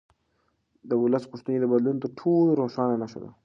[0.89, 3.29] د ولس غوښتنې د بدلون تر ټولو روښانه نښه ده